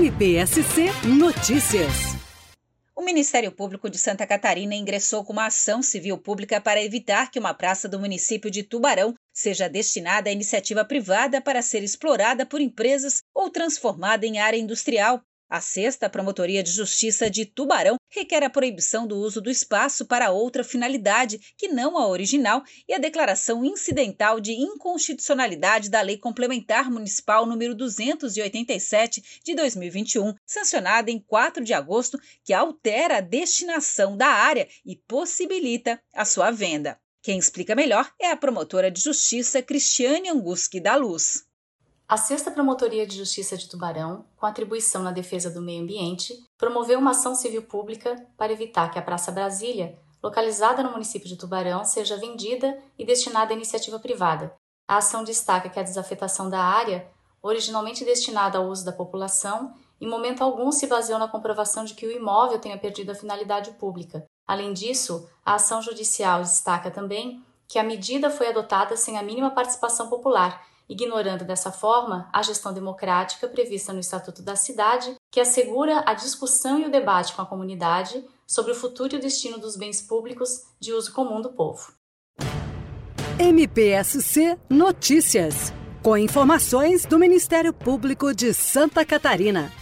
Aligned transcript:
MPSC 0.00 0.86
Notícias. 1.18 2.16
O 2.96 3.02
Ministério 3.02 3.52
Público 3.52 3.90
de 3.90 3.98
Santa 3.98 4.26
Catarina 4.26 4.74
ingressou 4.74 5.22
com 5.22 5.34
uma 5.34 5.48
ação 5.48 5.82
civil 5.82 6.16
pública 6.16 6.58
para 6.58 6.82
evitar 6.82 7.30
que 7.30 7.38
uma 7.38 7.52
praça 7.52 7.86
do 7.86 8.00
município 8.00 8.50
de 8.50 8.62
Tubarão 8.62 9.14
seja 9.30 9.68
destinada 9.68 10.30
à 10.30 10.32
iniciativa 10.32 10.86
privada 10.86 11.38
para 11.42 11.60
ser 11.60 11.82
explorada 11.82 12.46
por 12.46 12.62
empresas 12.62 13.22
ou 13.34 13.50
transformada 13.50 14.24
em 14.24 14.38
área 14.38 14.56
industrial. 14.56 15.20
A 15.50 15.60
sexta 15.60 16.08
Promotoria 16.08 16.62
de 16.62 16.70
Justiça 16.70 17.28
de 17.28 17.44
Tubarão 17.44 17.96
requer 18.08 18.44
a 18.44 18.48
proibição 18.48 19.04
do 19.04 19.16
uso 19.16 19.40
do 19.40 19.50
espaço 19.50 20.06
para 20.06 20.30
outra 20.30 20.62
finalidade 20.62 21.40
que 21.58 21.66
não 21.66 21.98
a 21.98 22.06
original 22.06 22.62
e 22.88 22.94
a 22.94 22.98
declaração 22.98 23.64
incidental 23.64 24.38
de 24.38 24.52
inconstitucionalidade 24.52 25.90
da 25.90 26.02
Lei 26.02 26.16
Complementar 26.16 26.88
Municipal 26.88 27.46
número 27.46 27.74
287 27.74 29.40
de 29.42 29.56
2021, 29.56 30.34
sancionada 30.46 31.10
em 31.10 31.18
4 31.18 31.64
de 31.64 31.74
agosto, 31.74 32.16
que 32.44 32.52
altera 32.52 33.16
a 33.16 33.20
destinação 33.20 34.16
da 34.16 34.28
área 34.28 34.68
e 34.86 34.94
possibilita 34.94 36.00
a 36.14 36.24
sua 36.24 36.52
venda. 36.52 36.96
Quem 37.22 37.40
explica 37.40 37.74
melhor 37.74 38.08
é 38.20 38.30
a 38.30 38.36
promotora 38.36 38.88
de 38.88 39.00
justiça 39.00 39.60
Cristiane 39.60 40.28
Anguski 40.28 40.78
da 40.78 40.94
Luz. 40.94 41.49
A 42.10 42.16
Sexta 42.16 42.50
Promotoria 42.50 43.06
de 43.06 43.16
Justiça 43.16 43.56
de 43.56 43.68
Tubarão, 43.68 44.24
com 44.36 44.44
atribuição 44.44 45.00
na 45.00 45.12
defesa 45.12 45.48
do 45.48 45.62
meio 45.62 45.80
ambiente, 45.80 46.44
promoveu 46.58 46.98
uma 46.98 47.12
ação 47.12 47.36
civil 47.36 47.62
pública 47.62 48.16
para 48.36 48.52
evitar 48.52 48.90
que 48.90 48.98
a 48.98 49.02
Praça 49.02 49.30
Brasília, 49.30 49.96
localizada 50.20 50.82
no 50.82 50.90
município 50.90 51.28
de 51.28 51.36
Tubarão, 51.36 51.84
seja 51.84 52.16
vendida 52.16 52.76
e 52.98 53.04
destinada 53.04 53.52
à 53.52 53.56
iniciativa 53.56 53.96
privada. 54.00 54.52
A 54.88 54.96
ação 54.96 55.22
destaca 55.22 55.68
que 55.68 55.78
a 55.78 55.84
desafetação 55.84 56.50
da 56.50 56.60
área, 56.60 57.06
originalmente 57.40 58.04
destinada 58.04 58.58
ao 58.58 58.66
uso 58.66 58.84
da 58.84 58.92
população, 58.92 59.72
em 60.00 60.08
momento 60.08 60.42
algum 60.42 60.72
se 60.72 60.88
baseou 60.88 61.20
na 61.20 61.28
comprovação 61.28 61.84
de 61.84 61.94
que 61.94 62.08
o 62.08 62.10
imóvel 62.10 62.58
tenha 62.58 62.76
perdido 62.76 63.12
a 63.12 63.14
finalidade 63.14 63.70
pública. 63.74 64.24
Além 64.48 64.72
disso, 64.72 65.30
a 65.46 65.54
ação 65.54 65.80
judicial 65.80 66.40
destaca 66.40 66.90
também 66.90 67.40
que 67.68 67.78
a 67.78 67.84
medida 67.84 68.30
foi 68.30 68.48
adotada 68.48 68.96
sem 68.96 69.16
a 69.16 69.22
mínima 69.22 69.52
participação 69.52 70.08
popular 70.08 70.68
ignorando 70.90 71.44
dessa 71.44 71.70
forma 71.70 72.28
a 72.32 72.42
gestão 72.42 72.74
democrática 72.74 73.46
prevista 73.46 73.92
no 73.92 74.00
Estatuto 74.00 74.42
da 74.42 74.56
Cidade, 74.56 75.14
que 75.30 75.40
assegura 75.40 76.02
a 76.04 76.12
discussão 76.12 76.80
e 76.80 76.86
o 76.86 76.90
debate 76.90 77.32
com 77.32 77.40
a 77.40 77.46
comunidade 77.46 78.22
sobre 78.44 78.72
o 78.72 78.74
futuro 78.74 79.14
e 79.14 79.18
o 79.18 79.20
destino 79.20 79.58
dos 79.58 79.76
bens 79.76 80.02
públicos 80.02 80.50
de 80.80 80.92
uso 80.92 81.12
comum 81.12 81.40
do 81.40 81.52
povo. 81.52 81.92
MPSC 83.38 84.58
Notícias, 84.68 85.72
com 86.02 86.16
informações 86.16 87.06
do 87.06 87.18
Ministério 87.18 87.72
Público 87.72 88.34
de 88.34 88.52
Santa 88.52 89.04
Catarina. 89.06 89.79